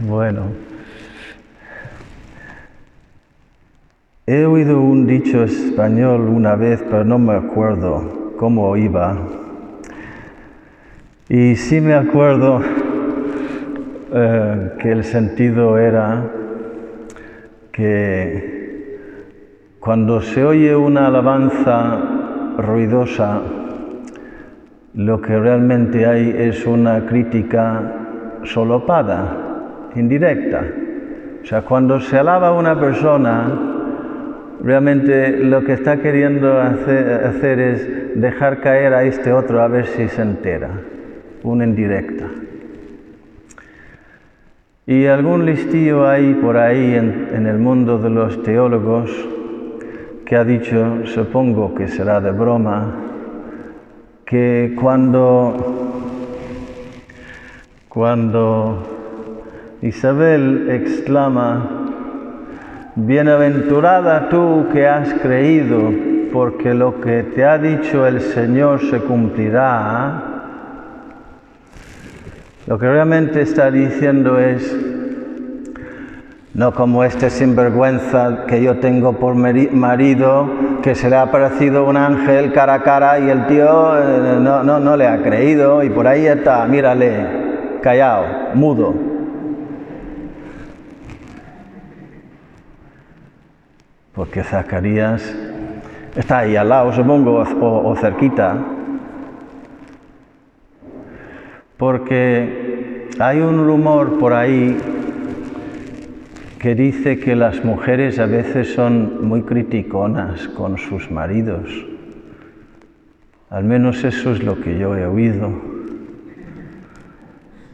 Bueno, 0.00 0.42
he 4.28 4.44
oído 4.44 4.80
un 4.80 5.08
dicho 5.08 5.42
español 5.42 6.28
una 6.28 6.54
vez, 6.54 6.84
pero 6.88 7.04
no 7.04 7.18
me 7.18 7.34
acuerdo 7.34 8.34
cómo 8.36 8.76
iba. 8.76 9.18
Y 11.28 11.56
sí 11.56 11.80
me 11.80 11.94
acuerdo 11.94 12.60
eh, 14.14 14.72
que 14.78 14.92
el 14.92 15.02
sentido 15.02 15.78
era 15.78 16.30
que 17.72 18.98
cuando 19.80 20.20
se 20.20 20.44
oye 20.44 20.76
una 20.76 21.08
alabanza 21.08 21.98
ruidosa, 22.56 23.40
lo 24.94 25.20
que 25.20 25.36
realmente 25.36 26.06
hay 26.06 26.32
es 26.38 26.64
una 26.66 27.04
crítica 27.04 27.94
solopada, 28.44 29.47
indirecta. 29.94 30.64
O 31.42 31.46
sea, 31.46 31.62
cuando 31.62 32.00
se 32.00 32.18
alaba 32.18 32.48
a 32.48 32.52
una 32.52 32.78
persona, 32.78 33.46
realmente 34.62 35.38
lo 35.38 35.64
que 35.64 35.72
está 35.72 35.98
queriendo 35.98 36.60
hacer, 36.60 37.58
es 37.60 38.20
dejar 38.20 38.60
caer 38.60 38.94
a 38.94 39.04
este 39.04 39.32
otro 39.32 39.62
a 39.62 39.68
ver 39.68 39.86
si 39.86 40.08
se 40.08 40.22
entera, 40.22 40.70
una 41.42 41.64
indirecta. 41.64 42.26
Y 44.86 45.06
algún 45.06 45.44
listillo 45.44 46.08
hay 46.08 46.34
por 46.34 46.56
ahí 46.56 46.94
en, 46.94 47.28
en 47.34 47.46
el 47.46 47.58
mundo 47.58 47.98
de 47.98 48.10
los 48.10 48.42
teólogos 48.42 49.10
que 50.24 50.36
ha 50.36 50.44
dicho, 50.44 51.06
supongo 51.06 51.74
que 51.74 51.88
será 51.88 52.20
de 52.20 52.32
broma, 52.32 52.94
que 54.26 54.74
cuando, 54.78 55.56
cuando 57.88 58.97
Isabel 59.80 60.70
exclama, 60.70 61.88
Bienaventurada 62.96 64.28
tú 64.28 64.66
que 64.72 64.88
has 64.88 65.14
creído, 65.14 65.92
porque 66.32 66.74
lo 66.74 67.00
que 67.00 67.22
te 67.22 67.44
ha 67.44 67.58
dicho 67.58 68.04
el 68.04 68.20
Señor 68.20 68.80
se 68.80 68.98
cumplirá, 68.98 70.24
lo 72.66 72.76
que 72.76 72.90
realmente 72.90 73.40
está 73.40 73.70
diciendo 73.70 74.40
es, 74.40 74.76
no 76.54 76.74
como 76.74 77.04
este 77.04 77.30
sinvergüenza 77.30 78.46
que 78.48 78.60
yo 78.60 78.78
tengo 78.80 79.12
por 79.12 79.36
marido, 79.36 80.50
que 80.82 80.96
se 80.96 81.08
le 81.08 81.14
ha 81.14 81.22
aparecido 81.22 81.86
un 81.86 81.96
ángel 81.96 82.52
cara 82.52 82.74
a 82.74 82.82
cara 82.82 83.20
y 83.20 83.30
el 83.30 83.46
tío 83.46 83.96
eh, 83.96 84.38
no, 84.40 84.64
no, 84.64 84.80
no 84.80 84.96
le 84.96 85.06
ha 85.06 85.22
creído 85.22 85.84
y 85.84 85.90
por 85.90 86.08
ahí 86.08 86.26
está, 86.26 86.66
mírale, 86.66 87.78
callado, 87.80 88.24
mudo. 88.54 89.07
Porque 94.18 94.42
Zacarías 94.42 95.32
está 96.16 96.38
ahí 96.40 96.56
al 96.56 96.70
lado, 96.70 96.92
supongo, 96.92 97.36
o, 97.36 97.94
cerquita. 97.94 98.58
Porque 101.76 103.10
hay 103.20 103.38
un 103.38 103.64
rumor 103.64 104.18
por 104.18 104.32
ahí 104.32 104.76
que 106.58 106.74
dice 106.74 107.20
que 107.20 107.36
las 107.36 107.64
mujeres 107.64 108.18
a 108.18 108.26
veces 108.26 108.74
son 108.74 109.24
muy 109.24 109.42
criticonas 109.42 110.48
con 110.48 110.78
sus 110.78 111.12
maridos. 111.12 111.70
Al 113.50 113.62
menos 113.62 114.02
eso 114.02 114.32
es 114.32 114.42
lo 114.42 114.60
que 114.60 114.76
yo 114.80 114.96
he 114.96 115.06
oído. 115.06 115.48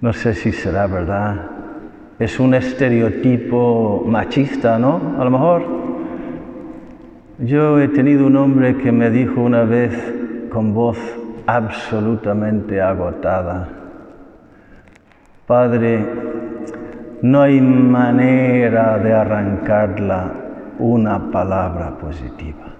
No 0.00 0.12
sé 0.12 0.34
si 0.34 0.52
será 0.52 0.86
verdad. 0.86 1.50
Es 2.20 2.38
un 2.38 2.54
estereotipo 2.54 4.04
machista, 4.06 4.78
¿no? 4.78 5.16
A 5.18 5.24
lo 5.24 5.30
mejor. 5.32 5.77
Yo 7.38 7.80
he 7.80 7.86
tenido 7.86 8.26
un 8.26 8.36
hombre 8.36 8.76
que 8.78 8.90
me 8.90 9.10
dijo 9.10 9.40
una 9.40 9.62
vez 9.62 9.92
con 10.50 10.74
voz 10.74 10.98
absolutamente 11.46 12.80
agotada, 12.80 13.68
Padre, 15.46 16.04
no 17.22 17.40
hay 17.40 17.60
manera 17.60 18.98
de 18.98 19.14
arrancarla 19.14 20.32
una 20.78 21.30
palabra 21.30 21.96
positiva. 21.96 22.74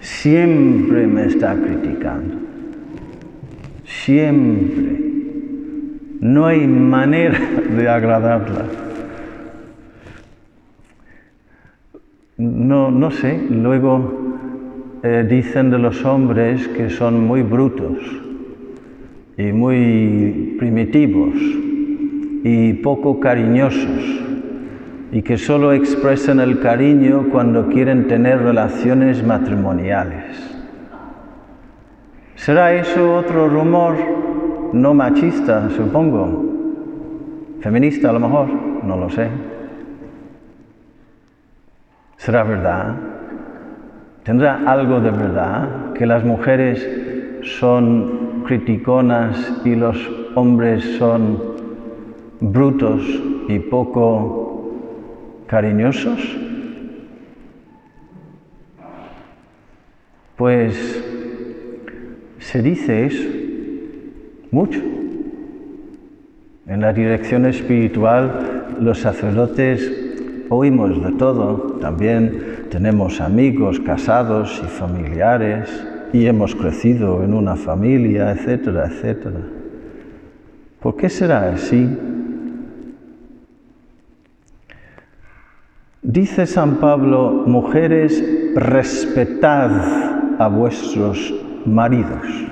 Siempre 0.00 1.06
me 1.06 1.26
está 1.26 1.54
criticando. 1.54 2.34
Siempre. 3.84 5.00
No 6.20 6.46
hay 6.46 6.66
manera 6.66 7.38
de 7.76 7.88
agradarla. 7.88 8.85
No, 12.38 12.90
no 12.90 13.10
sé, 13.10 13.46
luego 13.48 14.12
eh, 15.02 15.26
dicen 15.26 15.70
de 15.70 15.78
los 15.78 16.04
hombres 16.04 16.68
que 16.68 16.90
son 16.90 17.26
muy 17.26 17.40
brutos 17.40 17.96
y 19.38 19.52
muy 19.52 20.54
primitivos 20.58 21.34
y 22.44 22.74
poco 22.74 23.20
cariñosos 23.20 24.20
y 25.12 25.22
que 25.22 25.38
solo 25.38 25.72
expresan 25.72 26.40
el 26.40 26.60
cariño 26.60 27.28
cuando 27.32 27.68
quieren 27.68 28.06
tener 28.06 28.42
relaciones 28.42 29.24
matrimoniales. 29.24 30.36
¿Será 32.34 32.74
eso 32.74 33.16
otro 33.16 33.48
rumor 33.48 33.96
no 34.74 34.92
machista, 34.92 35.70
supongo? 35.70 36.44
Feminista 37.60 38.10
a 38.10 38.12
lo 38.12 38.20
mejor, 38.20 38.48
no 38.84 38.98
lo 38.98 39.08
sé. 39.08 39.55
¿Será 42.16 42.42
verdad? 42.42 42.96
¿Tendrá 44.24 44.62
algo 44.66 45.00
de 45.00 45.10
verdad 45.10 45.92
que 45.92 46.06
las 46.06 46.24
mujeres 46.24 46.84
son 47.42 48.42
criticonas 48.46 49.60
y 49.64 49.76
los 49.76 49.96
hombres 50.34 50.96
son 50.98 51.40
brutos 52.40 53.02
y 53.48 53.58
poco 53.58 54.72
cariñosos? 55.46 56.36
Pues 60.36 61.04
se 62.38 62.62
dice 62.62 63.06
eso 63.06 63.28
mucho. 64.50 64.80
En 66.66 66.80
la 66.80 66.92
dirección 66.92 67.46
espiritual 67.46 68.66
los 68.80 68.98
sacerdotes 68.98 70.05
oímos 70.48 71.02
de 71.02 71.12
todo, 71.12 71.78
también 71.80 72.66
tenemos 72.70 73.20
amigos 73.20 73.80
casados 73.80 74.62
y 74.64 74.68
familiares 74.68 75.86
y 76.12 76.26
hemos 76.26 76.54
crecido 76.54 77.22
en 77.22 77.34
una 77.34 77.56
familia, 77.56 78.30
etcétera, 78.30 78.86
etcétera. 78.86 79.40
¿Por 80.80 80.96
qué 80.96 81.08
será 81.08 81.52
así? 81.52 81.88
Dice 86.02 86.46
San 86.46 86.76
Pablo, 86.76 87.42
mujeres, 87.46 88.22
respetad 88.54 89.70
a 90.38 90.48
vuestros 90.48 91.34
maridos. 91.64 92.46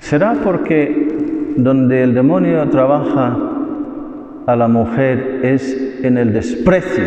¿Será 0.00 0.34
porque 0.34 1.54
donde 1.56 2.02
el 2.02 2.14
demonio 2.14 2.68
trabaja 2.70 3.55
a 4.46 4.54
la 4.54 4.68
mujer 4.68 5.40
es 5.42 6.00
en 6.02 6.18
el 6.18 6.32
desprecio 6.32 7.04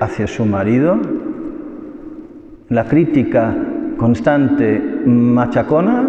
hacia 0.00 0.26
su 0.26 0.44
marido, 0.44 0.98
la 2.68 2.84
crítica 2.84 3.56
constante 3.96 4.80
machacona? 5.06 6.06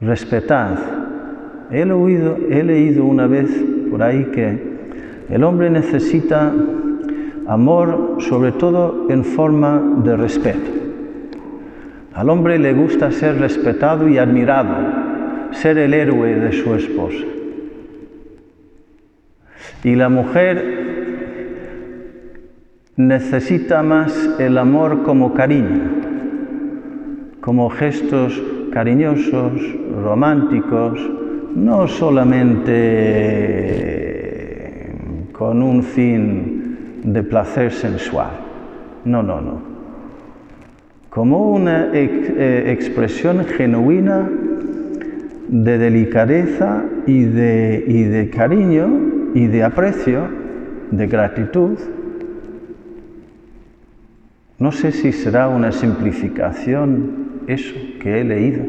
Respetad. 0.00 0.78
He 1.70 1.84
leído, 1.84 2.36
he 2.48 2.62
leído 2.62 3.04
una 3.04 3.26
vez 3.26 3.50
por 3.90 4.02
ahí 4.02 4.26
que 4.26 4.78
el 5.28 5.44
hombre 5.44 5.68
necesita 5.68 6.52
amor 7.46 8.16
sobre 8.20 8.52
todo 8.52 9.06
en 9.10 9.24
forma 9.24 9.82
de 10.04 10.16
respeto. 10.16 10.70
Al 12.14 12.30
hombre 12.30 12.58
le 12.58 12.72
gusta 12.72 13.10
ser 13.10 13.38
respetado 13.38 14.08
y 14.08 14.18
admirado, 14.18 14.97
ser 15.52 15.78
el 15.78 15.94
héroe 15.94 16.34
de 16.34 16.52
su 16.52 16.74
esposa. 16.74 17.24
Y 19.84 19.94
la 19.94 20.08
mujer 20.08 20.78
necesita 22.96 23.82
más 23.82 24.30
el 24.38 24.58
amor 24.58 25.02
como 25.02 25.34
cariño, 25.34 25.82
como 27.40 27.70
gestos 27.70 28.42
cariñosos, 28.72 29.52
románticos, 30.02 31.00
no 31.54 31.86
solamente 31.88 32.54
con 35.32 35.62
un 35.62 35.82
fin 35.82 37.00
de 37.04 37.22
placer 37.22 37.72
sensual. 37.72 38.30
No, 39.04 39.22
no, 39.22 39.40
no 39.40 39.78
como 41.18 41.50
una 41.50 41.90
eh, 41.94 42.64
expresión 42.68 43.44
genuina 43.44 44.30
de 45.48 45.78
delicadeza 45.78 46.84
y 47.06 47.24
de, 47.24 47.84
y 47.86 48.04
de 48.04 48.30
cariño 48.30 49.32
y 49.34 49.46
de 49.46 49.64
aprecio, 49.64 50.28
de 50.90 51.06
gratitud. 51.06 51.78
No 54.58 54.72
sé 54.72 54.92
si 54.92 55.12
será 55.12 55.48
una 55.48 55.72
simplificación 55.72 57.42
eso 57.46 57.74
que 58.00 58.20
he 58.20 58.24
leído. 58.24 58.64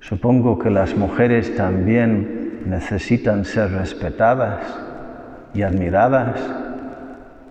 Supongo 0.00 0.58
que 0.58 0.70
las 0.70 0.96
mujeres 0.96 1.54
también 1.56 2.60
necesitan 2.66 3.44
ser 3.44 3.72
respetadas 3.72 4.60
y 5.54 5.62
admiradas 5.62 6.63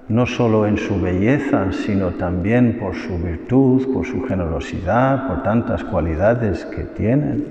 no 0.10 0.26
solo 0.26 0.68
en 0.68 0.78
su 0.78 1.00
belleza, 1.00 1.72
sino 1.72 2.12
también 2.12 2.78
por 2.80 2.96
su 2.96 3.18
virtud, 3.18 3.94
por 3.94 4.06
su 4.06 4.24
generosidad, 4.24 5.28
por 5.28 5.44
tantas 5.44 5.84
cualidades 5.84 6.66
que 6.66 6.84
tienen. 6.84 7.46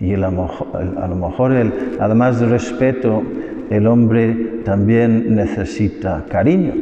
Y 0.00 0.14
a 0.14 0.18
lo 0.18 1.16
mejor, 1.16 1.52
además 2.00 2.40
de 2.40 2.46
respeto, 2.46 3.22
el 3.68 3.86
hombre 3.86 4.62
también 4.64 5.34
necesita 5.34 6.24
cariño. 6.28 6.72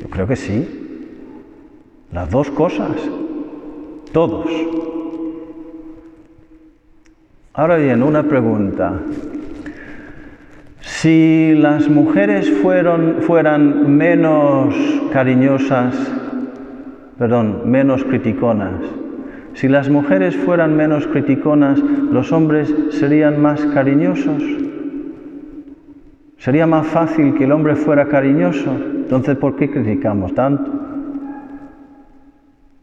Yo 0.00 0.08
creo 0.08 0.26
que 0.26 0.36
sí. 0.36 0.68
Las 2.12 2.30
dos 2.30 2.50
cosas. 2.50 2.92
Todos. 4.12 4.46
Ahora 7.52 7.76
bien, 7.76 8.02
una 8.02 8.22
pregunta. 8.22 9.00
Si 11.04 11.52
las 11.54 11.86
mujeres 11.90 12.50
fueran 12.50 13.94
menos 13.94 14.74
cariñosas, 15.12 15.94
perdón, 17.18 17.70
menos 17.70 18.02
criticonas, 18.04 18.80
si 19.52 19.68
las 19.68 19.90
mujeres 19.90 20.34
fueran 20.34 20.74
menos 20.74 21.06
criticonas, 21.06 21.78
los 21.78 22.32
hombres 22.32 22.74
serían 22.88 23.38
más 23.38 23.66
cariñosos. 23.66 24.42
Sería 26.38 26.66
más 26.66 26.86
fácil 26.86 27.34
que 27.34 27.44
el 27.44 27.52
hombre 27.52 27.76
fuera 27.76 28.08
cariñoso. 28.08 28.70
Entonces, 28.72 29.36
¿por 29.36 29.56
qué 29.56 29.70
criticamos 29.70 30.34
tanto? 30.34 30.72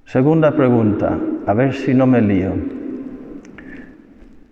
Segunda 0.06 0.52
pregunta, 0.56 1.18
a 1.48 1.54
ver 1.56 1.74
si 1.74 1.96
no 1.96 2.06
me 2.06 2.22
lío. 2.22 2.82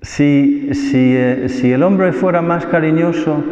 Si, 0.02 0.70
eh, 0.72 1.50
si, 1.50 1.72
el 1.72 1.84
hombre 1.84 2.14
fuera 2.14 2.42
más 2.42 2.66
cariñoso, 2.66 3.44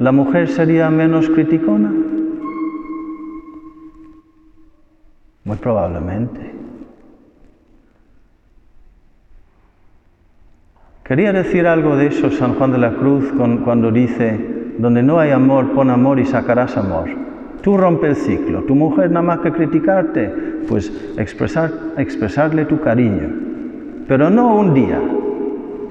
¿la 0.00 0.12
mujer 0.12 0.48
sería 0.48 0.88
menos 0.88 1.28
criticona? 1.28 1.92
Muy 5.44 5.56
probablemente. 5.58 6.54
Quería 11.04 11.32
decir 11.32 11.66
algo 11.66 11.96
de 11.96 12.06
eso 12.06 12.30
San 12.30 12.54
Juan 12.54 12.72
de 12.72 12.78
la 12.78 12.94
Cruz 12.94 13.30
cuando 13.64 13.90
dice, 13.90 14.74
donde 14.78 15.02
no 15.02 15.20
hay 15.20 15.32
amor, 15.32 15.72
pon 15.72 15.90
amor 15.90 16.18
y 16.18 16.24
sacarás 16.24 16.78
amor. 16.78 17.10
Tú 17.60 17.76
rompe 17.76 18.06
el 18.06 18.16
ciclo, 18.16 18.62
tu 18.62 18.74
mujer 18.74 19.10
nada 19.10 19.26
más 19.26 19.40
que 19.40 19.52
criticarte, 19.52 20.32
pues 20.66 20.90
expresar, 21.18 21.70
expresarle 21.98 22.64
tu 22.64 22.80
cariño, 22.80 23.28
pero 24.08 24.30
no 24.30 24.56
un 24.56 24.72
día, 24.72 24.98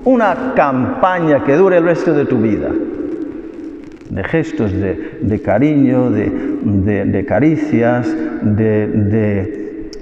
una 0.03 0.53
campaña 0.55 1.43
que 1.43 1.55
dure 1.55 1.77
el 1.77 1.83
resto 1.83 2.11
de 2.13 2.25
tu 2.25 2.37
vida, 2.37 2.71
de 4.09 4.23
gestos 4.23 4.71
de, 4.73 5.41
cariño, 5.43 6.09
de, 6.09 7.25
caricias, 7.27 8.07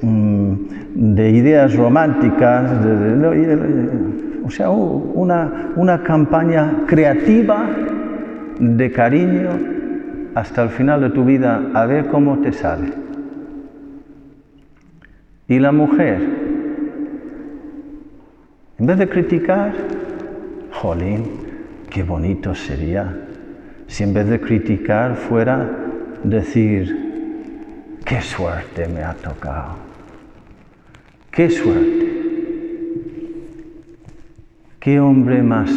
mm, 0.02 0.54
de, 0.96 1.30
ideas 1.32 1.76
románticas, 1.76 2.72
o 4.46 4.50
sea, 4.50 4.70
una, 4.70 5.72
una 5.76 6.04
campaña 6.04 6.86
creativa 6.88 7.70
de 8.60 8.92
cariño 8.92 9.50
hasta 10.36 10.64
el 10.64 10.70
final 10.70 11.02
de 11.02 11.10
tu 11.10 11.26
vida, 11.26 11.62
a 11.74 11.86
ver 11.86 12.08
cómo 12.08 12.40
te 12.40 12.54
sale. 12.54 12.94
Y 15.50 15.60
la 15.60 15.72
mujer, 15.72 16.22
en 18.80 18.86
vez 18.86 18.98
de 18.98 19.10
criticar, 19.10 19.74
jolín, 20.72 21.24
qué 21.90 22.04
bonito 22.04 22.54
sería 22.54 23.28
si 23.88 24.04
en 24.04 24.14
vez 24.14 24.28
de 24.28 24.40
criticar 24.40 25.16
fuera 25.16 25.70
decir, 26.24 28.00
qué 28.06 28.22
suerte 28.22 28.88
me 28.88 29.04
ha 29.04 29.14
tocado, 29.14 29.76
qué 31.32 31.50
suerte, 31.50 32.08
qué 34.80 35.00
hombre 35.00 35.42
más, 35.42 35.72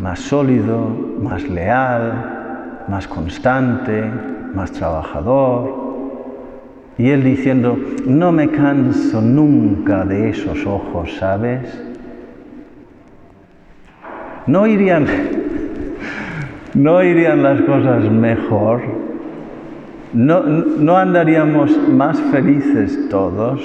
más 0.00 0.20
sólido, 0.20 0.88
más 1.20 1.42
leal, 1.48 2.84
más 2.88 3.06
constante, 3.06 4.04
más 4.54 4.72
trabajador. 4.72 5.88
Y 6.96 7.10
él 7.10 7.22
diciendo, 7.22 7.78
no 8.06 8.32
me 8.32 8.50
canso 8.50 9.20
nunca 9.20 10.04
de 10.04 10.30
esos 10.30 10.66
ojos, 10.66 11.14
¿sabes? 11.18 11.80
¿No 14.46 14.66
irían, 14.66 15.06
no 16.78 17.02
irían 17.02 17.42
las 17.42 17.60
cosas 17.62 18.04
mejor? 18.10 18.80
¿No, 20.12 20.42
¿No 20.42 20.96
andaríamos 20.96 21.76
más 21.88 22.20
felices 22.32 23.08
todos? 23.10 23.60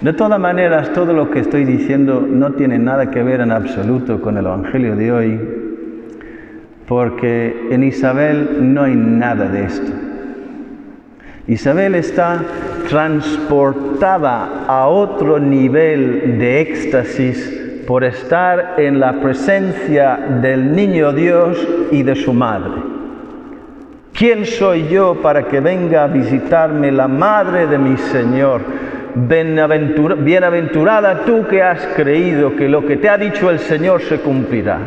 De 0.00 0.12
todas 0.12 0.38
maneras, 0.38 0.92
todo 0.92 1.12
lo 1.12 1.28
que 1.30 1.40
estoy 1.40 1.64
diciendo 1.64 2.24
no 2.26 2.52
tiene 2.52 2.78
nada 2.78 3.10
que 3.10 3.22
ver 3.24 3.40
en 3.40 3.50
absoluto 3.50 4.22
con 4.22 4.38
el 4.38 4.46
Evangelio 4.46 4.94
de 4.94 5.12
hoy, 5.12 5.40
porque 6.86 7.66
en 7.70 7.82
Isabel 7.82 8.58
no 8.60 8.84
hay 8.84 8.94
nada 8.94 9.48
de 9.48 9.64
esto. 9.64 9.92
Isabel 11.48 11.96
está 11.96 12.42
transportada 12.88 14.66
a 14.68 14.86
otro 14.86 15.40
nivel 15.40 16.38
de 16.38 16.60
éxtasis 16.60 17.57
por 17.88 18.04
estar 18.04 18.74
en 18.76 19.00
la 19.00 19.14
presencia 19.14 20.18
del 20.42 20.76
niño 20.76 21.10
Dios 21.14 21.66
y 21.90 22.02
de 22.02 22.14
su 22.16 22.34
madre. 22.34 22.82
¿Quién 24.12 24.44
soy 24.44 24.88
yo 24.88 25.22
para 25.22 25.44
que 25.44 25.60
venga 25.60 26.04
a 26.04 26.08
visitarme 26.08 26.92
la 26.92 27.08
madre 27.08 27.66
de 27.66 27.78
mi 27.78 27.96
Señor? 27.96 28.60
bienaventurada 29.14 31.24
tú 31.24 31.46
que 31.48 31.62
has 31.62 31.82
creído 31.96 32.54
que 32.56 32.68
lo 32.68 32.84
que 32.84 32.98
te 32.98 33.08
ha 33.08 33.16
dicho 33.16 33.48
el 33.48 33.58
Señor 33.58 34.02
se 34.02 34.20
cumplirá. 34.20 34.80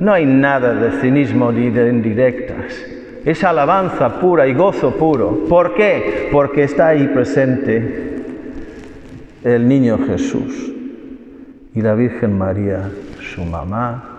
No 0.00 0.12
hay 0.12 0.26
nada 0.26 0.74
de 0.74 1.00
cinismo 1.00 1.52
ni 1.52 1.70
de 1.70 1.90
indirectas. 1.90 2.74
Es 3.24 3.44
alabanza 3.44 4.18
pura 4.18 4.48
y 4.48 4.54
gozo 4.54 4.96
puro. 4.96 5.44
¿Por 5.48 5.76
qué? 5.76 6.28
Porque 6.32 6.64
está 6.64 6.88
ahí 6.88 7.06
presente 7.06 8.16
el 9.44 9.68
niño 9.68 10.00
Jesús 10.08 10.71
y 11.74 11.80
la 11.80 11.94
Virgen 11.94 12.36
María, 12.36 12.90
su 13.34 13.44
mamá, 13.44 14.12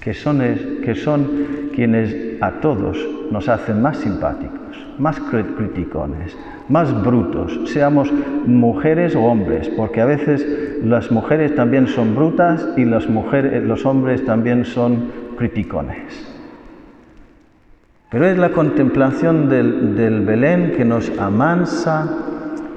que 0.00 0.14
son, 0.14 0.38
que 0.84 0.94
son 0.94 1.70
quienes 1.74 2.40
a 2.40 2.60
todos 2.60 2.96
nos 3.30 3.48
hacen 3.48 3.82
más 3.82 3.98
simpáticos, 3.98 4.86
más 4.98 5.18
criticones, 5.20 6.36
más 6.68 7.02
brutos, 7.04 7.58
seamos 7.66 8.12
mujeres 8.46 9.16
o 9.16 9.22
hombres, 9.22 9.68
porque 9.70 10.00
a 10.00 10.06
veces 10.06 10.46
las 10.82 11.10
mujeres 11.10 11.54
también 11.54 11.86
son 11.86 12.14
brutas 12.14 12.68
y 12.76 12.84
las 12.84 13.08
mujeres, 13.08 13.62
los 13.64 13.84
hombres 13.86 14.24
también 14.24 14.64
son 14.64 15.10
criticones. 15.36 16.34
Pero 18.10 18.26
es 18.26 18.38
la 18.38 18.50
contemplación 18.50 19.48
del, 19.48 19.96
del 19.96 20.24
Belén 20.24 20.72
que 20.76 20.84
nos 20.84 21.10
amansa 21.18 22.08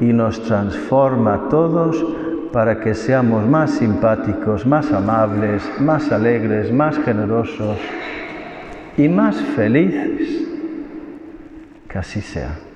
y 0.02 0.06
nos 0.06 0.42
transforma 0.44 1.36
a 1.36 1.50
todos 1.50 2.04
para 2.52 2.80
que 2.80 2.94
seamos 2.94 3.48
más 3.48 3.72
simpáticos, 3.72 4.66
más 4.66 4.92
amables, 4.92 5.64
más 5.80 6.12
alegres, 6.12 6.72
más 6.72 6.98
generosos 7.00 7.78
y 8.98 9.08
más 9.08 9.36
felices. 9.56 10.48
Que 11.88 11.98
así 11.98 12.22
sea. 12.22 12.71